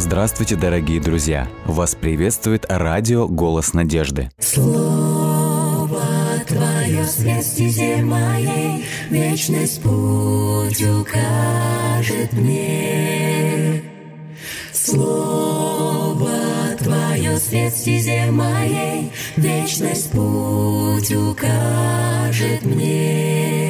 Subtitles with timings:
[0.00, 1.46] Здравствуйте, дорогие друзья!
[1.66, 4.30] Вас приветствует радио «Голос надежды».
[4.38, 6.00] Слово
[6.48, 13.82] Твое свет стезе моей, Вечность путь укажет мне.
[14.72, 16.30] Слово
[16.78, 23.69] Твое свет стезе моей, Вечность путь укажет мне.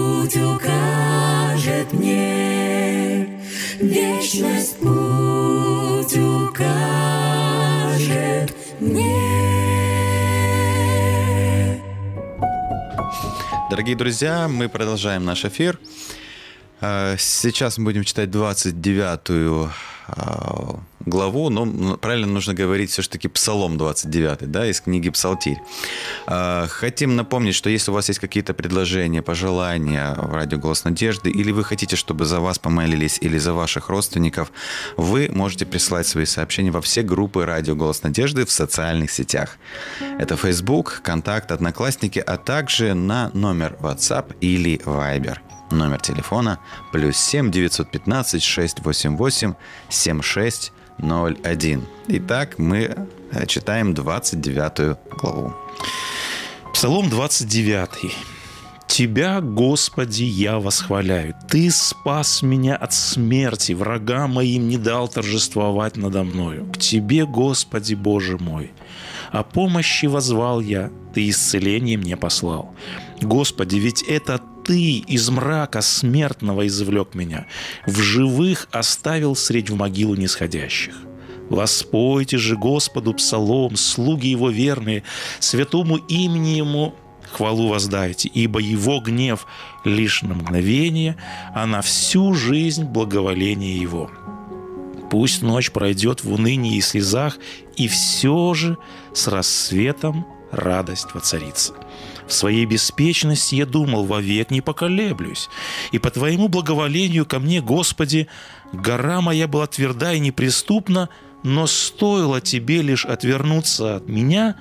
[4.33, 6.55] Вечность путь укажет
[8.79, 9.41] мне.
[13.69, 15.77] Дорогие друзья, мы продолжаем наш эфир.
[16.79, 19.69] Э, Сейчас мы будем читать 29-ю
[20.07, 20.75] э,
[21.05, 25.59] главу, но правильно нужно говорить все-таки Псалом 29, да, из книги Псалтирь.
[26.27, 31.29] Э, Хотим напомнить, что если у вас есть какие-то предложения, пожелания в радио «Голос надежды»,
[31.29, 34.51] или вы хотите, чтобы за вас помолились, или за ваших родственников,
[34.97, 39.57] вы можете присылать свои сообщения во все группы радио «Голос надежды» в социальных сетях.
[40.19, 45.37] Это Facebook, Контакт, Одноклассники, а также на номер WhatsApp или Viber.
[45.71, 46.59] Номер телефона
[46.91, 49.55] плюс 7 915 688
[51.01, 51.83] 7601.
[52.07, 52.95] Итак, мы
[53.31, 55.53] э, читаем 29 главу.
[56.73, 58.15] Псалом 29.
[58.87, 61.33] Тебя, Господи, я восхваляю.
[61.49, 66.69] Ты спас меня от смерти, врага моим не дал торжествовать надо мною.
[66.73, 68.71] К Тебе, Господи, Боже мой,
[69.31, 72.75] о помощи возвал я, Ты исцеление мне послал.
[73.21, 77.47] Господи, ведь это Ты из мрака смертного извлек меня,
[77.85, 80.95] в живых оставил средь в могилу нисходящих.
[81.49, 85.03] Воспойте же Господу псалом, слуги Его верные,
[85.39, 86.95] святому имени Ему
[87.31, 89.47] хвалу воздайте, ибо Его гнев
[89.83, 91.17] лишь на мгновение,
[91.53, 94.11] а на всю жизнь благоволение Его.
[95.09, 97.37] Пусть ночь пройдет в унынии и слезах,
[97.75, 98.77] и все же
[99.13, 101.73] с рассветом радость воцарится.
[102.31, 105.49] В своей беспечности я думал, вовек не поколеблюсь.
[105.91, 108.29] И по Твоему благоволению ко мне, Господи,
[108.71, 111.09] гора моя была тверда и неприступна,
[111.43, 114.55] но стоило Тебе лишь отвернуться от меня,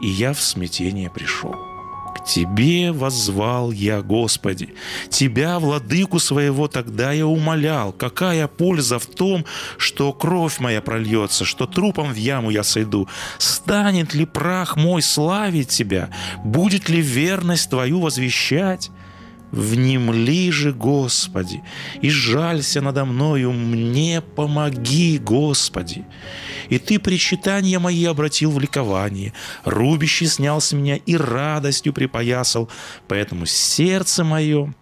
[0.00, 1.67] и я в смятение пришел.
[2.14, 4.74] К Тебе воззвал я, Господи,
[5.08, 9.44] Тебя, владыку своего, тогда я умолял, какая польза в том,
[9.76, 13.08] что кровь моя прольется, что трупом в яму я сойду.
[13.38, 16.10] Станет ли прах мой славить Тебя?
[16.44, 18.90] Будет ли верность Твою возвещать?
[19.50, 21.62] Внемли же, Господи,
[22.02, 26.04] и жалься надо мною, мне помоги, Господи.
[26.68, 29.32] И Ты причитания мои обратил в ликование,
[29.64, 32.68] рубище снял с меня и радостью припоясал,
[33.06, 34.74] поэтому сердце мое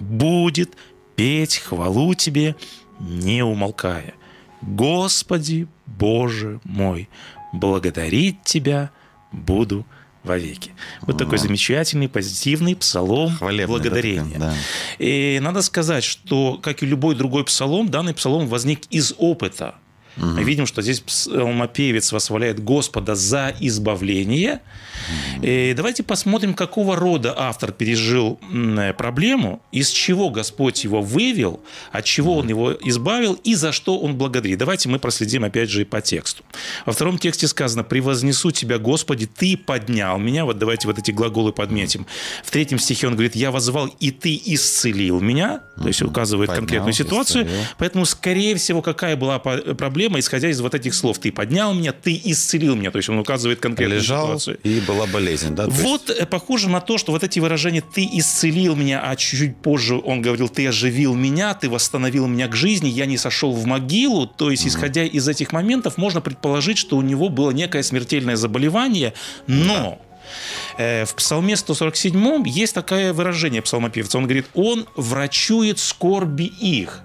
[0.00, 0.76] будет
[1.16, 2.56] петь хвалу Тебе,
[3.00, 4.14] не умолкая.
[4.60, 7.08] Господи, Боже мой,
[7.54, 8.90] благодарить Тебя
[9.32, 9.86] буду
[10.28, 10.70] вовеки.
[11.02, 14.38] Вот такой замечательный, позитивный псалом Хвалебный, благодарения.
[14.38, 14.54] да, такой,
[14.98, 19.74] И надо сказать, что, как и любой другой псалом, данный псалом возник из опыта.
[20.16, 24.60] Мы видим, что здесь псалмопевец восхваляет Господа за избавление.
[25.42, 31.60] И давайте посмотрим, какого рода автор пережил м, проблему, из чего Господь его вывел,
[31.92, 34.58] от чего он его избавил и за что он благодарит.
[34.58, 36.42] Давайте мы проследим опять же и по тексту.
[36.84, 40.44] Во втором тексте сказано «Превознесу тебя, Господи, ты поднял меня».
[40.44, 42.06] Вот давайте вот эти глаголы подметим.
[42.44, 45.60] В третьем стихе он говорит «Я возвал, и ты исцелил меня».
[45.80, 47.44] То есть указывает Поднял, конкретную ситуацию.
[47.44, 47.62] исцелил.
[47.78, 49.74] Поэтому, скорее всего, какая была по-
[50.08, 52.90] проблема, исходя из вот этих слов «ты поднял меня», «ты исцелил меня».
[52.90, 54.58] То есть он указывает конкретную Лежал, ситуацию.
[54.64, 55.64] и была болезнь, да?
[55.66, 59.16] То есть- Вот э, похоже на то, что вот эти выражения «ты исцелил меня», а
[59.16, 63.52] чуть позже он говорил «ты оживил меня», «ты восстановил меня к жизни», «я не сошел
[63.52, 64.26] в могилу».
[64.26, 69.12] То есть, исходя из этих моментов, можно предположить, что у него было некое смертельное заболевание,
[69.46, 69.98] но...
[70.78, 74.18] э, В Псалме 147 есть такое выражение псалмопевца.
[74.18, 77.00] Он говорит, он врачует скорби их.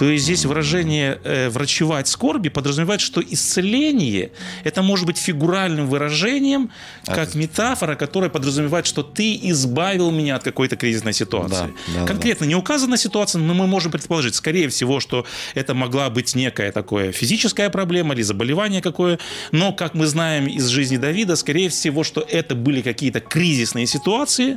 [0.00, 4.30] То есть здесь выражение э, «врачевать скорби» подразумевает, что исцеление–
[4.64, 6.70] это может быть фигуральным выражением,
[7.04, 11.74] как метафора, которая подразумевает, что ты избавил меня от какой-то кризисной ситуации.
[11.88, 16.08] Да, да, Конкретно не указана ситуация, но мы можем предположить, скорее всего, что это могла
[16.08, 19.18] быть некая такое физическая проблема или заболевание какое,
[19.52, 24.56] но, как мы знаем из жизни Давида, скорее всего, что это были какие-то кризисные ситуации,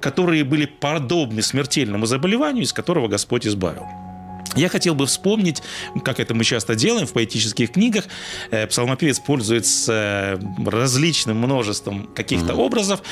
[0.00, 3.82] которые были подобны смертельному заболеванию, из которого Господь избавил.
[4.56, 5.62] Я хотел бы вспомнить,
[6.04, 8.04] как это мы часто делаем в поэтических книгах,
[8.50, 13.02] э, псалмопевец пользуется э, различным множеством каких-то образов.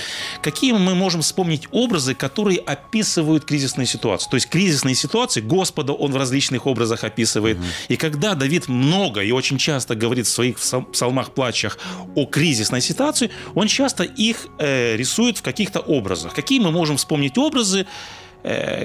[0.43, 4.31] Какие мы можем вспомнить образы, которые описывают кризисные ситуации?
[4.31, 7.59] То есть кризисные ситуации Господа он в различных образах описывает.
[7.89, 11.79] И когда Давид много и очень часто говорит в своих псал- псалмах, плачах
[12.15, 16.35] о кризисной ситуации, он часто их э, рисует в каких-то образах.
[16.35, 17.87] Какие мы можем вспомнить образы,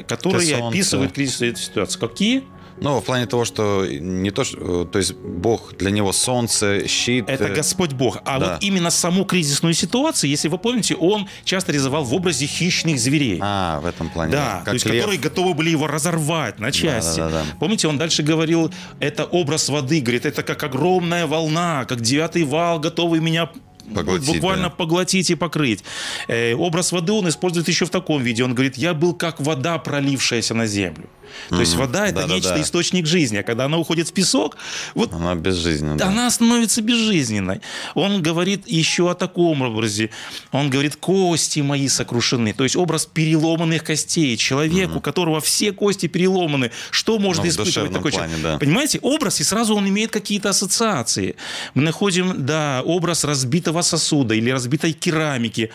[0.08, 0.68] которые солнце.
[0.68, 2.00] описывают кризисную ситуацию?
[2.00, 2.44] Какие?
[2.82, 7.30] Ну, в плане того, что не то, что, то есть Бог для него солнце, щит.
[7.30, 8.18] Это э, Господь Бог.
[8.26, 8.54] А да.
[8.54, 13.38] вот именно саму кризисную ситуацию, если вы помните, он часто рисовал в образе хищных зверей.
[13.40, 14.32] А, в этом плане.
[14.32, 14.96] Да, Как то есть лев.
[14.96, 17.20] которые готовы были его разорвать на части.
[17.20, 17.44] да, да.
[17.60, 22.80] Помните, он дальше говорил, это образ воды, говорит, это как огромная волна, как девятый вал,
[22.80, 23.52] готовый меня
[23.94, 24.70] Поглотить, буквально да.
[24.70, 25.84] поглотить и покрыть.
[26.28, 28.44] Э, образ воды он использует еще в таком виде.
[28.44, 31.10] Он говорит, я был как вода, пролившаяся на землю.
[31.50, 32.36] То есть вода это Да-да-да.
[32.36, 34.58] нечто источник жизни, а когда она уходит в песок,
[34.96, 35.98] вот Она безжизненная.
[35.98, 36.08] да.
[36.08, 37.62] она становится безжизненной.
[37.96, 40.10] Он говорит еще о таком образе.
[40.52, 42.54] Он говорит, кости мои сокрушены.
[42.54, 44.36] То есть образ переломанных костей.
[44.38, 46.72] Человек, у которого все кости переломаны.
[46.90, 48.44] Что может Ну, в испытывать такой плане, человек?
[48.54, 48.58] да.
[48.60, 51.36] Понимаете, образ, и сразу он имеет какие-то ассоциации.
[51.74, 55.70] Мы находим, да, образ разбитого сосуда или разбитой керамики.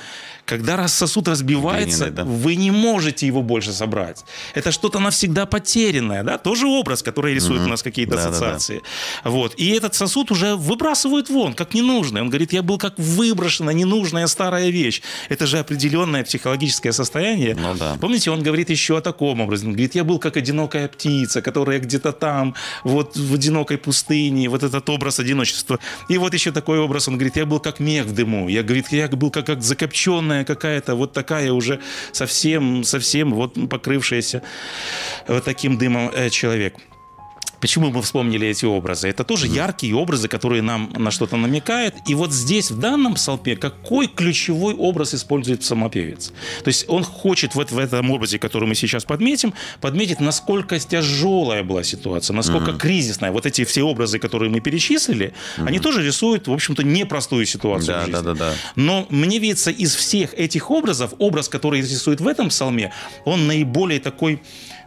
[0.45, 2.25] Когда раз сосуд разбивается, да.
[2.25, 4.25] вы не можете его больше собрать.
[4.55, 6.39] Это что-то навсегда потерянное, да?
[6.39, 8.31] Тоже образ, который рисует у нас какие-то Да-да-да.
[8.31, 8.83] ассоциации.
[9.25, 9.55] Вот.
[9.57, 12.21] И этот сосуд уже выбрасывают вон, как ненужный.
[12.21, 15.03] Он говорит, я был как выброшена ненужная старая вещь.
[15.29, 17.55] Это же определенное психологическое состояние.
[17.55, 17.97] Ну да.
[18.01, 19.67] Помните, он говорит еще о таком образе.
[19.67, 22.55] Он говорит, я был как одинокая птица, которая где-то там,
[22.85, 25.79] вот в одинокой пустыне, вот этот образ одиночества.
[26.09, 28.49] И вот еще такой образ, он говорит, я был как мех в дыму.
[28.49, 31.81] Я, говорит, я был как, как закопченная какая-то, вот такая уже
[32.13, 34.43] совсем, совсем вот покрывшаяся
[35.37, 36.75] вот таким дымом э, человек.
[37.61, 39.09] Почему мы вспомнили эти образы?
[39.09, 41.95] Это тоже яркие образы, которые нам на что-то намекают.
[42.07, 46.33] И вот здесь, в данном псалме, какой ключевой образ использует псалмопевец?
[46.63, 51.65] То есть он хочет вот в этом образе, который мы сейчас подметим, подметить, насколько тяжелая
[51.65, 53.33] была ситуация, насколько кризисная.
[53.33, 57.99] Вот эти все образы, которые мы перечислили, они тоже рисуют, в общем-то, непростую ситуацию в
[57.99, 58.13] Да, жизни.
[58.13, 58.53] да, да, да.
[58.77, 62.93] Но мне видится, из всех этих образов, образ, который рисует в этом псалме,
[63.25, 64.43] он наиболее такой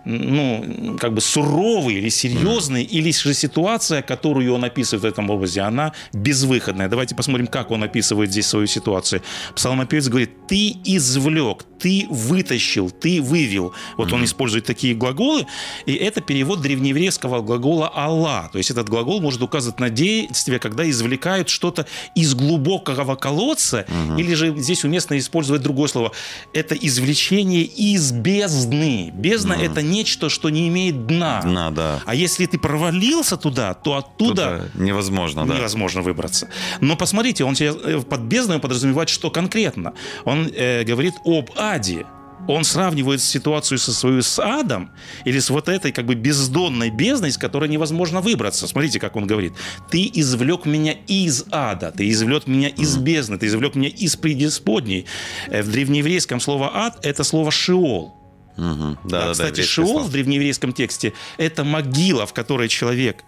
[0.05, 5.61] ну, как бы суровый или серьезный, или же ситуация, которую он описывает в этом образе,
[5.61, 6.89] она безвыходная.
[6.89, 9.21] Давайте посмотрим, как он описывает здесь свою ситуацию.
[9.55, 13.73] Псалмопевец говорит, ты извлек, ты вытащил, ты вывел.
[13.97, 15.45] Вот он использует такие глаголы,
[15.85, 18.49] и это перевод древнееврейского глагола «Алла».
[18.51, 23.85] То есть этот глагол может указывать на действие, когда извлекают что-то из глубокого колодца,
[24.17, 26.11] или же здесь уместно использовать другое слово.
[26.53, 29.11] Это извлечение из бездны.
[29.13, 31.41] Бездна– это нечто, что не имеет дна.
[31.41, 31.99] Дна, да.
[32.05, 35.55] А если ты провалился туда, то оттуда Туда невозможно, да.
[35.57, 36.47] невозможно выбраться.
[36.81, 39.93] Но посмотрите, он э, под бездной подразумевает, что конкретно.
[40.25, 42.05] Он э, говорит об аде.
[42.47, 44.91] Он сравнивает ситуацию со свою с адом
[45.25, 48.65] или с вот этой как бы бездонной бездной, из которой невозможно выбраться.
[48.65, 49.53] Смотрите, как он говорит.
[49.91, 55.05] Ты извлек меня из ада, ты извлек меня из бездны, ты извлек меня из преисподней.
[55.47, 58.15] Э, В древнееврейском слово ад– это слово «шиол».
[58.59, 58.97] Мгм.
[59.03, 60.03] Да, Да, да, да, кстати, Шиол слово.
[60.03, 63.23] в древнееврейском тексте– это могила, в которой человек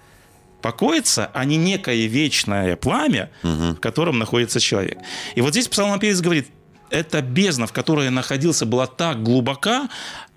[0.61, 4.97] покоится, а не некое вечное пламя, в котором находится человек.
[5.35, 6.47] И вот здесь псалмопевец говорит,
[6.89, 9.89] эта бездна, в которой я находился, была так глубока,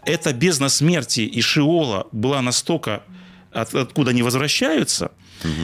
[0.06, 3.02] эта бездна смерти и Шиола была настолько,
[3.52, 5.10] от- откуда они возвращаются,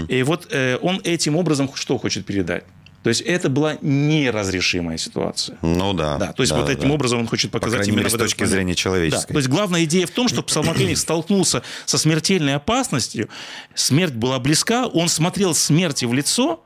[0.09, 2.65] и вот э, он этим образом что хочет передать?
[3.03, 5.57] То есть это была неразрешимая ситуация.
[5.63, 6.19] Ну да.
[6.19, 6.95] Да, то есть вот этим да.
[6.95, 8.53] образом он хочет По показать крайней именно мере, с точки момент.
[8.55, 9.33] зрения Да, человеческой.
[9.33, 13.29] то есть главная идея в том, что псалмопевец столкнулся со смертельной опасностью,
[13.75, 16.63] смерть была близка, он смотрел смерти в лицо,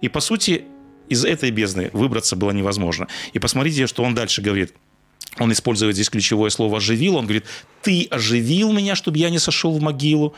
[0.00, 0.64] и, по сути,
[1.08, 3.06] из этой бездны выбраться было невозможно.
[3.32, 4.74] И посмотрите, что он дальше говорит.
[5.38, 7.16] Он использует здесь ключевое слово «оживил».
[7.16, 7.44] Он говорит,
[7.82, 10.34] ты оживил меня, чтобы я не сошел в могилу.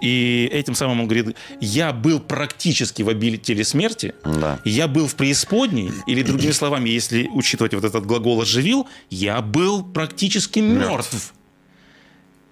[0.00, 4.58] И этим самым он говорит, я был практически в обители смерти, Да.
[4.64, 9.82] я был в преисподней, или другими словами, если учитывать вот этот глагол «оживил», я был
[9.84, 11.34] практически мертв.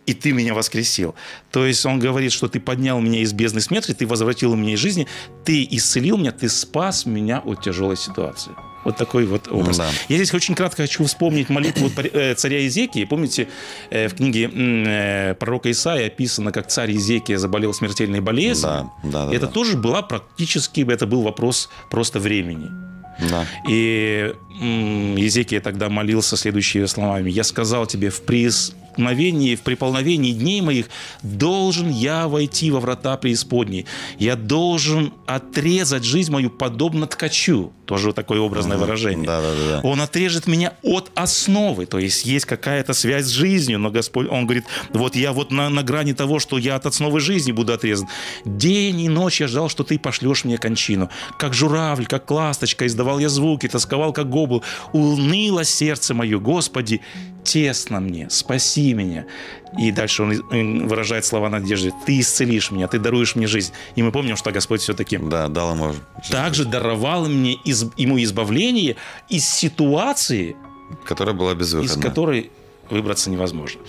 [0.07, 1.15] И ты меня воскресил.
[1.51, 4.79] То есть он говорит, что ты поднял меня из бездны смерти, ты возвратил меня из
[4.79, 5.07] жизни,
[5.45, 8.53] ты исцелил меня, ты спас меня от тяжелой ситуации.
[8.85, 9.79] Вот такой вот образ.
[9.79, 9.89] Да.
[10.09, 13.05] Я здесь очень кратко хочу вспомнить молитву э, царя Изекии.
[13.05, 13.49] Помните,
[13.91, 18.91] э, в книге э, пророка Исаия описано, как царь Изекия заболел смертельной болезнью.
[19.03, 19.53] Да, да, Это да.
[19.53, 22.71] тоже была практически, это был вопрос просто времени.
[23.31, 23.47] Да.
[23.69, 27.31] И Езекия тогда молился следующими словами.
[27.31, 28.23] «Я сказал тебе, в
[28.99, 30.87] преисполновении, в приполновении дней моих
[31.23, 33.87] должен я войти во врата преисподней.
[34.19, 37.73] Я должен отрезать жизнь мою подобно ткачу».
[37.89, 39.27] Тоже такое образное выражение.
[39.27, 39.89] Да, да, да, да.
[39.89, 41.87] Он отрежет меня от основы.
[41.87, 45.71] То есть есть какая-то связь с жизнью, но Господь, Он говорит, вот я вот на,
[45.71, 48.07] на грани того, что я от основы жизни буду отрезан.
[48.45, 51.09] День и ночь я ждал, что ты пошлешь мне кончину.
[51.39, 54.63] Как журавль, как ласточка, издавал я звуки, тосковал, как гобл.
[54.93, 57.01] Уныло сердце мое, Господи,
[57.43, 59.27] тесно мне, спаси меня.
[59.79, 61.93] И дальше он выражает слова надежды.
[62.07, 63.73] Ты исцелишь меня, ты даруешь мне жизнь.
[63.97, 65.95] И мы помним, что Господь все-таки Да, дал ему...
[66.31, 68.97] также даровал мне из, ему избавление
[69.29, 70.57] из ситуации,
[71.05, 72.03] Которая была из безвыходна.
[72.03, 72.51] которой
[72.91, 73.81] выбраться невозможно.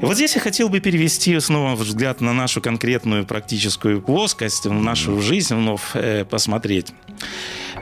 [0.00, 4.72] И вот здесь я хотел бы перевести снова взгляд на нашу конкретную практическую плоскость, в
[4.72, 6.92] нашу жизнь вновь э, посмотреть.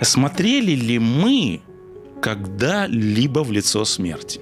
[0.02, 1.60] Смотрели ли мы
[2.20, 4.40] когда-либо в лицо смерти?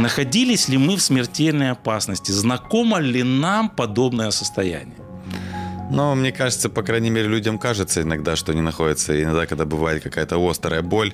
[0.00, 2.32] Находились ли мы в смертельной опасности?
[2.32, 4.96] Знакомо ли нам подобное состояние?
[5.92, 9.20] Но мне кажется, по крайней мере, людям кажется иногда, что они находятся.
[9.22, 11.12] Иногда, когда бывает какая-то острая боль,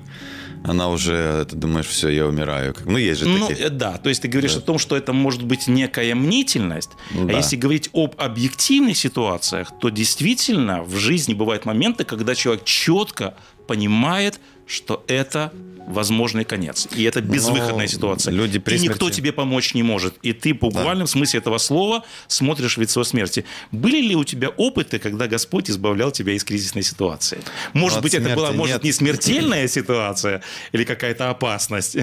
[0.65, 2.75] она уже, ты думаешь, все, я умираю.
[2.85, 3.67] Ну, есть же Ну, такие.
[3.67, 7.33] э, да, то есть ты говоришь о том, что это может быть некая мнительность, Да.
[7.33, 13.35] а если говорить об объективных ситуациях, то действительно в жизни бывают моменты, когда человек четко
[13.67, 15.53] понимает, что это
[15.87, 16.89] возможный конец.
[16.97, 18.33] И это безвыходная ситуация.
[18.33, 20.15] люди при и никто смерти- тебе помочь не может.
[20.23, 23.45] И ты в буквальном смысле этого слова смотришь в лицо смерти.
[23.73, 27.39] Были ли у тебя опыты, когда Господь избавлял тебя из кризисной ситуации?
[27.73, 28.85] Может от быть, это была, может, нет.
[28.85, 31.97] не смертельная ситуация или какая-то опасность.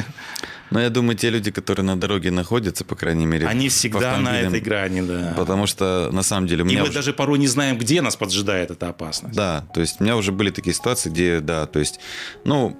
[0.71, 3.45] Но я думаю, те люди, которые на дороге находятся, по крайней мере...
[3.47, 5.33] Они по всегда на этой грани, да.
[5.37, 8.01] Потому что, на самом деле, у И меня мы уже- даже порой не знаем, где
[8.01, 9.35] нас поджидает эта опасность.
[9.35, 11.99] Да, то есть у меня уже были такие ситуации, где, да, то есть,
[12.43, 12.75] ну,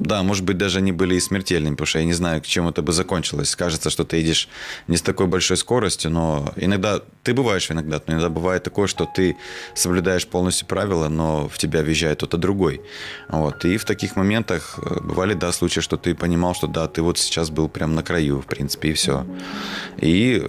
[0.00, 2.70] да, может быть, даже они были и смертельными, потому что я не знаю, к чему
[2.70, 3.54] это бы закончилось.
[3.54, 4.48] Кажется, что ты едешь
[4.88, 9.04] не с такой большой скоростью, но иногда, ты бываешь иногда, но иногда бывает такое, что
[9.04, 9.36] ты
[9.74, 12.80] соблюдаешь полностью правила, но в тебя въезжает кто-то другой.
[13.28, 13.64] Вот.
[13.64, 17.18] И в таких моментах э, бывали, да, случаи, что ты понимал, что да, ты вот
[17.18, 19.26] сейчас был прям на краю, в принципе, и все.
[19.98, 20.42] И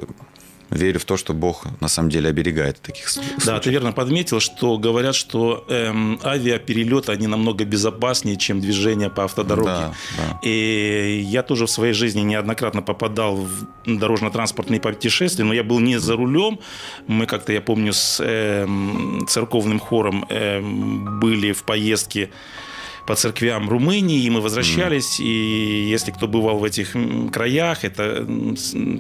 [0.72, 3.46] верю в то, что Бог на самом деле оберегает таких случаев.
[3.46, 9.26] Да, ты верно подметил, что говорят, что эм, авиаперелеты, они намного безопаснее, чем движение по
[9.26, 9.68] автодороге.
[9.70, 10.40] Да, да.
[10.44, 16.00] И я тоже в своей жизни неоднократно попадал в дорожно-транспортные путешествия, но я был не
[16.00, 16.60] за рулем.
[17.08, 22.30] Мы как-то, я помню, с эм, церковным хором эм, были в поездке
[23.06, 26.96] по церквям Румынии, и мы возвращались, и если кто бывал в этих
[27.32, 28.26] краях, это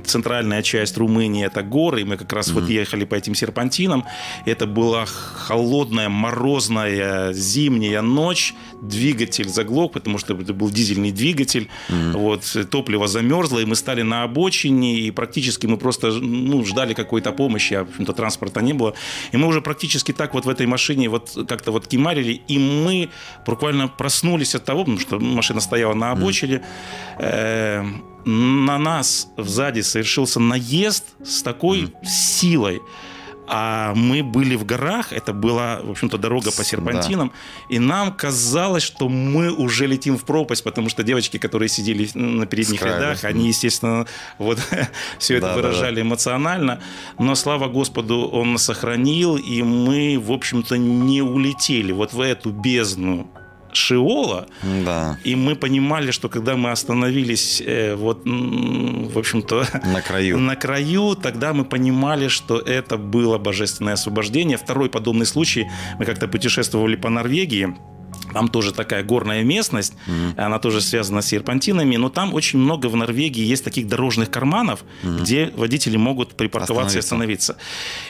[0.05, 4.05] центральная часть Румынии, это горы, и мы как раз вот ехали по этим серпантинам,
[4.45, 12.43] это была холодная, морозная зимняя ночь, двигатель заглох, потому что это был дизельный двигатель, вот,
[12.69, 17.75] топливо замерзло, и мы стали на обочине, и практически мы просто ну, ждали какой-то помощи,
[17.75, 18.93] а в общем-то транспорта не было,
[19.31, 23.09] и мы уже практически так вот в этой машине вот как-то вот кимарили, и мы
[23.45, 26.61] буквально проснулись от того, потому что машина стояла на обочине,
[27.19, 27.83] э,
[28.25, 32.81] на нас сзади совершился наезд с такой силой,
[33.53, 37.33] А мы были в горах, это была, в общем-то, дорога по серпантинам,
[37.67, 42.45] и нам казалось, что мы уже летим в пропасть, потому что девочки, которые сидели на
[42.45, 43.27] передних С краю, рядах, да.
[43.27, 44.05] они, естественно,
[44.37, 44.57] вот
[45.19, 45.67] все это Да, да, да.
[45.67, 46.79] выражали эмоционально,
[47.19, 52.51] но слава Господу, Он нас сохранил, и мы, в общем-то, не улетели вот в эту
[52.51, 53.27] бездну
[53.73, 54.47] Шиола,
[54.85, 55.17] Да.
[55.23, 60.37] и мы понимали, что когда мы остановились, э, вот, в общем-то, На краю.
[60.39, 64.57] на краю, тогда мы понимали, что это было божественное освобождение.
[64.57, 65.67] Второй подобный случай,
[65.99, 67.75] мы как-то путешествовали по Норвегии,
[68.33, 69.93] там тоже такая горная местность,
[70.37, 74.83] она тоже связана с серпантинами, но там очень много в Норвегии есть таких дорожных карманов,
[75.03, 77.57] где водители могут припарковаться и остановиться.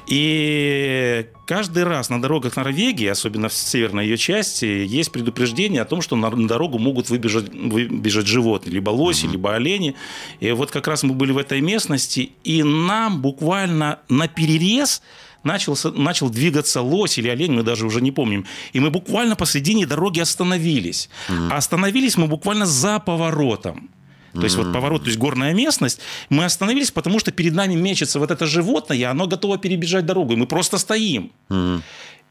[0.08, 6.02] И каждый раз на дорогах Норвегии, особенно в северной ее части, есть предупреждение о том,
[6.02, 9.96] что на дорогу могут выбежать, выбежать животные, либо лоси, либо олени.
[10.40, 15.02] И вот как раз мы были в этой местности, и нам буквально на перерез
[15.44, 18.46] начал, начал двигаться лось или олень, мы даже уже не помним.
[18.74, 21.10] И мы буквально посредине дороги остановились.
[21.30, 23.90] А остановились мы буквально за поворотом.
[24.34, 28.20] То есть вот поворот, то есть горная местность, мы остановились, потому что перед нами мечется
[28.20, 31.32] вот это животное, и оно готово перебежать дорогу, и мы просто стоим.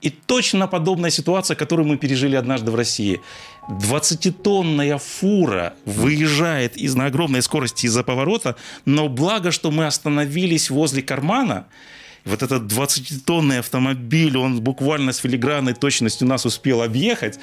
[0.01, 3.21] И точно подобная ситуация, которую мы пережили однажды в России.
[3.69, 11.03] 20-тонная фура выезжает из, на огромной скорости из-за поворота, но благо, что мы остановились возле
[11.03, 11.67] кармана,
[12.25, 17.39] вот этот 20-тонный автомобиль, он буквально с филигранной точностью нас успел объехать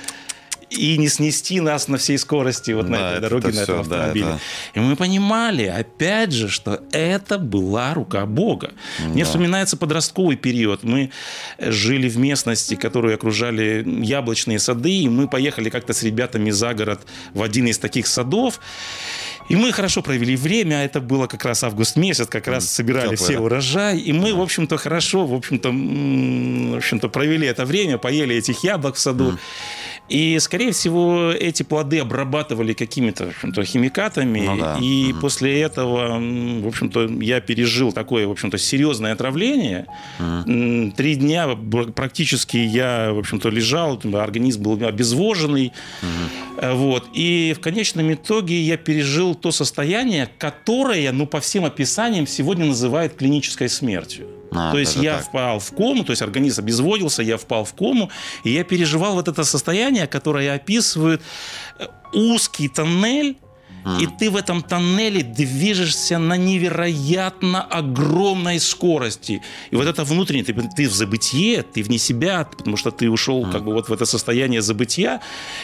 [0.69, 3.61] и не снести нас на всей скорости вот на Да, этой это дороге, на всё,
[3.63, 4.25] этом да, автомобиле.
[4.27, 4.39] это-
[4.73, 8.71] И мы понимали, опять же, что это была рука Бога.
[8.99, 10.83] Мне вспоминается подростковый период.
[10.83, 11.11] Мы
[11.57, 16.99] жили в местности, которую окружали яблочные сады, и мы поехали как-то с ребятами за город
[17.33, 18.59] в один из таких садов.
[19.49, 23.29] И мы хорошо провели время, это было как раз август месяц, как раз собирали Теплое,
[23.29, 28.35] все урожай, и мы, в общем-то, хорошо, в общем-то, в общем-то, провели это время, поели
[28.35, 29.37] этих яблок в саду.
[30.09, 33.31] И, скорее всего, эти плоды обрабатывали какими-то,
[33.65, 34.39] химикатами.
[34.45, 34.77] Ну да.
[34.81, 39.85] И после этого, в общем-то, я пережил такое, в общем-то, серьезное отравление.
[40.19, 41.47] М, Три дня
[41.95, 45.73] практически я, в общем-то, лежал, организм был обезвоженный.
[46.57, 47.09] Э, Вот.
[47.13, 53.13] И в конечном итоге я пережил то состояние, которое, ну, по всем описаниям, сегодня называют
[53.15, 54.27] клинической смертью.
[54.51, 55.25] А, то есть я так.
[55.27, 58.09] впал в кому, то есть организм обезводился, я впал в кому,
[58.43, 61.21] и я переживал вот это состояние, которое описывает
[61.79, 63.37] э, узкий тоннель,
[64.01, 69.41] и ты в этом тоннеле движешься на невероятно огромной скорости.
[69.71, 73.49] И вот это внутреннее, ты, ты в забытие, ты вне себя, потому что ты ушел
[73.49, 75.21] как бы вот в это состояние забытия.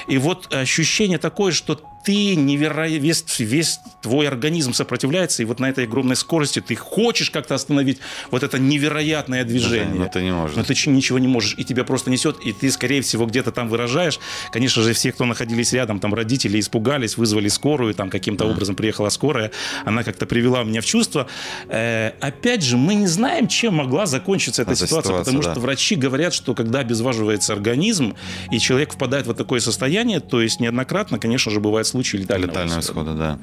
[0.08, 5.70] И вот ощущение такое, что ты невероятно, весь, весь твой организм сопротивляется, и вот на
[5.70, 8.00] этой огромной скорости ты хочешь как-то остановить
[8.32, 9.96] вот это невероятное движение.
[9.96, 10.56] но ты не можешь.
[10.56, 13.70] Но ты ничего не можешь, и тебя просто несет, и ты, скорее всего, где-то там
[13.70, 14.20] выражаешь.
[14.52, 19.10] Конечно же, все, кто находились рядом, там родители испугались, вызвали скорую, там каким-то образом приехала
[19.10, 19.52] скорая,
[19.86, 21.28] она как-то привела меня в чувство.
[21.68, 25.52] Э, опять же, мы не знаем, чем могла закончиться эта Эта ситуация, ситуация, потому да.
[25.52, 28.16] что врачи говорят, что когда обезваживается организм,
[28.52, 32.52] и человек впадает в вот такое состояние, то есть неоднократно, конечно же, бывают случаи летального,
[32.52, 33.12] Летального исхода.
[33.12, 33.40] исхода,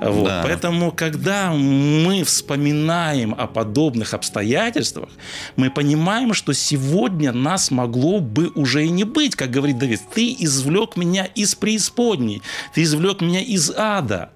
[0.00, 0.08] да.
[0.10, 0.24] Вот.
[0.26, 0.42] Да.
[0.44, 5.08] Поэтому, когда мы вспоминаем о подобных обстоятельствах,
[5.56, 10.00] мы понимаем, что сегодня нас могло бы уже и не быть, как говорит Давид.
[10.14, 12.40] Ты извлек меня из преисподней,
[12.72, 14.30] ты извлек меня из ада.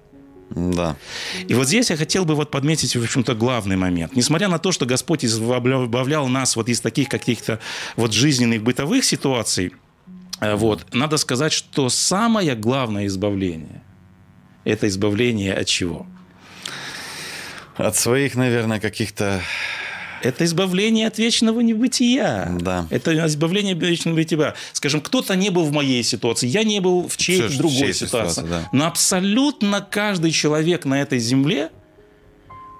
[0.49, 0.97] Да.
[1.47, 4.15] И вот здесь я хотел бы вот подметить, в общем-то, главный момент.
[4.15, 7.59] Несмотря на то, что Господь избавлял нас вот из таких каких-то
[7.95, 9.71] вот жизненных бытовых ситуаций,
[10.55, 13.81] вот, надо сказать, что самое главное избавление–
[14.63, 16.05] это избавление от чего?
[17.77, 19.41] От своих, наверное, каких-то...
[20.21, 22.49] Это избавление от вечного небытия.
[22.61, 22.87] Да.
[22.89, 24.55] Это избавление от вечного небытия.
[24.71, 28.41] Скажем, кто-то не был в моей ситуации, я не был в чьей-то другой чьей ситуации.
[28.41, 28.69] ситуации, да.
[28.71, 31.71] Но абсолютно каждый человек на этой земле,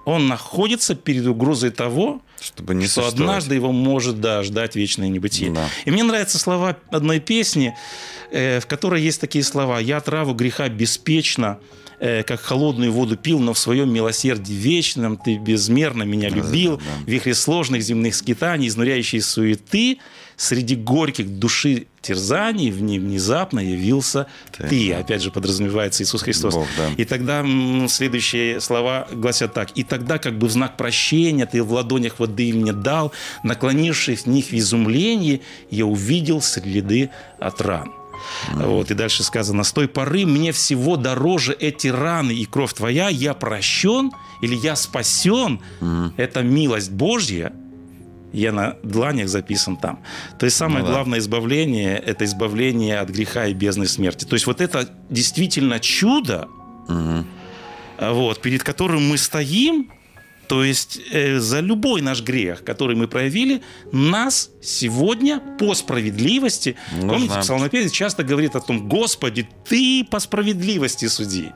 [0.04, 5.50] он находится перед угрозой того, Чтобы не что однажды его может да, ждать вечное небытие.
[5.50, 5.68] Да.
[5.84, 7.74] И мне нравятся слова одной песни,
[8.30, 9.78] э, в которой есть такие слова.
[9.78, 11.58] «Я траву греха беспечно,
[12.00, 16.80] э, как холодную воду пил, но в своем милосердии вечном ты безмерно меня любил.
[17.04, 19.98] В вихре сложных земных скитаний, изнуряющей суеты,
[20.36, 24.26] среди горьких души терзаний в ней внезапно явился
[24.56, 24.68] Ты.
[24.68, 24.92] ты.
[24.92, 26.54] Опять же подразумевается Иисус Христос.
[26.54, 26.90] Бог, да.
[26.96, 27.44] И тогда
[27.88, 29.70] следующие слова гласят так.
[29.76, 34.26] «И тогда, как бы в знак прощения, ты в ладонях воды мне дал, наклонившись в
[34.26, 37.90] них в изумлении, я увидел следы от ран».
[38.52, 43.08] Вот, и дальше сказано, с той поры мне всего дороже эти раны и кровь твоя,
[43.08, 44.10] я прощен
[44.42, 45.60] или я спасен,
[46.16, 47.52] это милость Божья,
[48.32, 50.00] я на дланях записан там.
[50.38, 50.92] То есть самое Ну да.
[50.92, 54.24] главное избавление– это избавление от греха и бездны смерти.
[54.24, 56.48] То есть вот это действительно чудо,
[56.88, 59.90] а, вот, перед которым мы стоим,
[60.46, 67.08] то есть э, за любой наш грех, который мы проявили, нас сегодня по справедливости, Нужно-
[67.12, 71.52] помните, псалмопевец часто говорит о том, Господи, Ты по справедливости суди.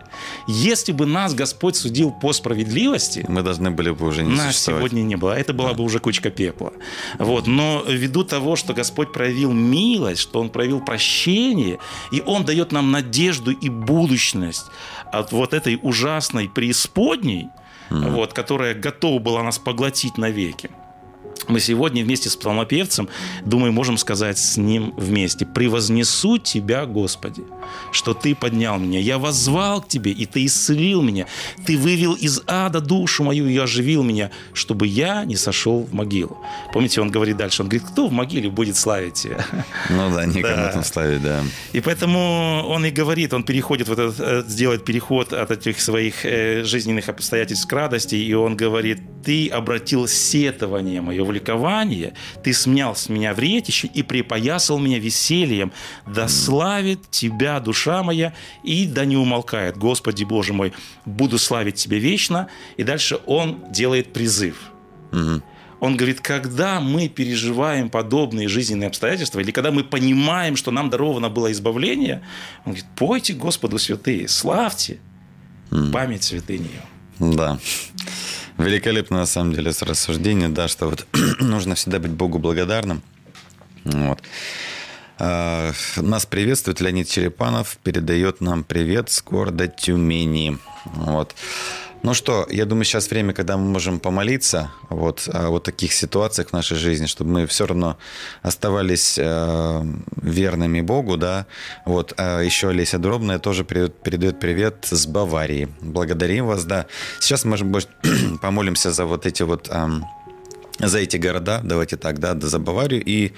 [0.46, 5.02] Если бы нас Господь судил по справедливости, Мы должны были бы уже не нас сегодня
[5.02, 5.32] не было.
[5.32, 6.72] Это была бы уже кучка пепла.
[7.18, 7.46] Вот.
[7.46, 11.78] Но ввиду того, что Господь проявил милость, что Он проявил прощение,
[12.12, 14.64] и Он дает нам надежду и будущность
[15.12, 17.48] от вот этой ужасной преисподней,
[17.90, 20.70] вот, которая готова была нас поглотить навеки.
[21.48, 23.08] Мы сегодня вместе с псалмопевцем,
[23.44, 25.46] думаю, можем сказать с ним вместе.
[25.46, 27.42] «Превознесу Тебя, Господи,
[27.92, 29.00] что Ты поднял меня.
[29.00, 31.26] Я воззвал к Тебе, и Ты исцелил меня.
[31.66, 36.36] Ты вывел из ада душу мою и оживил меня, чтобы я не сошел в могилу».
[36.72, 39.44] Помните, он говорит дальше, он говорит, кто в могиле будет славить Тебя?
[39.88, 40.72] Ну да, некому Да.
[40.72, 41.42] там славить, да.
[41.72, 46.24] И поэтому он и говорит, он переходит, вот этот, э, сделает переход от этих своих
[46.26, 52.52] э, жизненных обстоятельств к радости, и он говорит, ты обратил сетование мое в ликование, ты
[52.52, 55.72] смял с меня вретище и припоясал меня весельем,
[56.06, 58.32] да славит тебя душа моя,
[58.64, 60.72] и да не умолкает, Господи Боже мой,
[61.04, 62.48] буду славить тебя вечно.
[62.76, 64.56] И дальше он делает призыв.
[65.80, 71.30] Он говорит, когда мы переживаем подобные жизненные обстоятельства, или когда мы понимаем, что нам даровано
[71.30, 72.22] было избавление,
[72.64, 74.98] он говорит, пойте Господу святые, славьте
[75.92, 76.70] память святыни.
[77.20, 77.58] Да.
[78.58, 81.06] Великолепно, на самом деле, с рассуждения, да, что вот
[81.40, 83.02] нужно всегда быть Богу благодарным.
[83.84, 84.20] Вот.
[85.18, 90.58] А, Нас приветствует Леонид Черепанов, передает нам привет с города Тюмени.
[90.84, 91.34] Вот.
[92.02, 96.50] Ну что, я думаю, сейчас время, когда мы можем помолиться вот, о вот таких ситуациях
[96.50, 97.98] в нашей жизни, чтобы мы все равно
[98.42, 99.84] оставались э,
[100.22, 101.46] верными Богу, да.
[101.84, 105.68] Вот, а еще Олеся Дробная тоже передает, передает привет с Баварии.
[105.80, 106.86] Благодарим вас, да.
[107.20, 107.88] Сейчас, может быть,
[108.42, 109.68] помолимся за вот эти вот...
[109.70, 110.04] ам,
[110.78, 113.32] за эти города, давайте так, да, за Баварию и,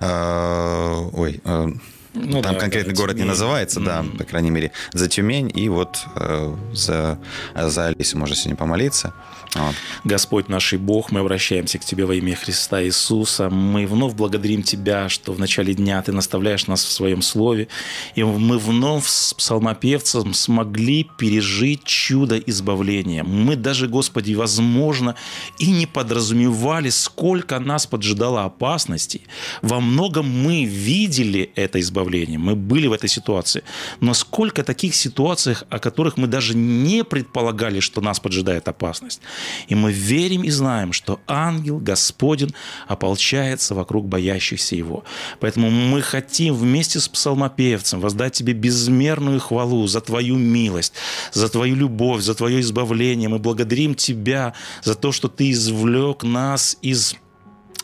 [0.00, 1.68] э, ой, э,
[2.14, 3.30] Ну там да, конкретный да, город не Тюмень.
[3.30, 7.18] называется, да, по крайней мере, за Тюмень и вот э, за,
[7.54, 9.14] за Алису можно сегодня помолиться.
[9.54, 9.74] Вот.
[10.04, 13.50] Господь наш и Бог, мы обращаемся к Тебе во имя Христа Иисуса.
[13.50, 17.68] Мы вновь благодарим Тебя, что в начале дня Ты наставляешь нас в Своем Слове.
[18.14, 23.24] И мы вновь с псалмопевцем смогли пережить чудо избавления.
[23.24, 25.16] Мы даже, Господи, возможно,
[25.58, 29.26] и не подразумевали, сколько нас поджидало опасностей.
[29.60, 33.62] Во многом мы видели это избавление, мы были в этой ситуации.
[34.00, 39.20] Но сколько таких ситуаций, о которых мы даже не предполагали, что нас поджидает опасность.
[39.68, 42.54] И мы верим и знаем, что ангел Господень
[42.88, 45.04] ополчается вокруг боящихся его.
[45.40, 50.94] Поэтому мы хотим вместе с псалмопевцем воздать тебе безмерную хвалу за твою милость,
[51.32, 53.28] за твою любовь, за твое избавление.
[53.28, 57.16] Мы благодарим тебя за то, что ты извлек нас из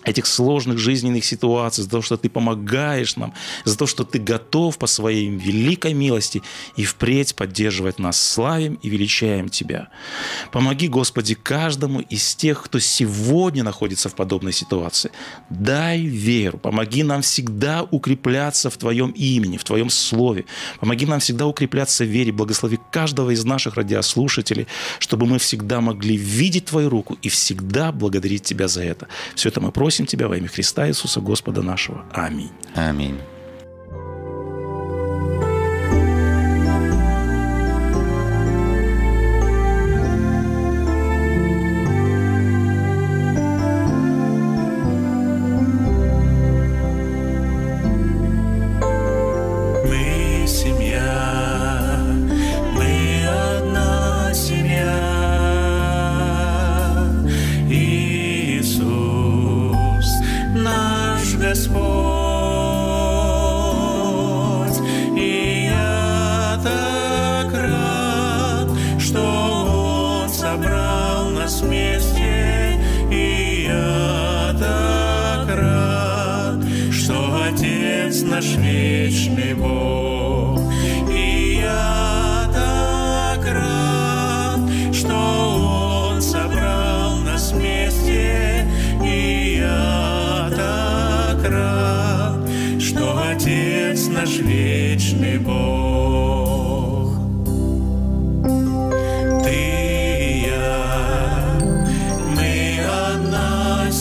[0.08, 4.78] этих сложных жизненных ситуаций, за то, что ты помогаешь нам, за то, что ты готов
[4.78, 6.42] по своей великой милости
[6.76, 8.20] и впредь поддерживать нас.
[8.20, 9.88] Славим и величаем Тебя.
[10.52, 15.10] Помоги, Господи, каждому из тех, кто сегодня находится в подобной ситуации.
[15.50, 16.58] Дай веру.
[16.58, 20.44] Помоги нам всегда укрепляться в Твоем имени, в Твоем Слове.
[20.80, 22.32] Помоги нам всегда укрепляться в вере.
[22.32, 24.66] Благослови каждого из наших радиослушателей,
[24.98, 29.08] чтобы мы всегда могли видеть Твою руку и всегда благодарить Тебя за это.
[29.34, 32.04] Все это мы просим Тебя во имя Христа Иисуса Господа нашего.
[32.12, 32.50] Аминь.
[32.74, 33.18] Аминь.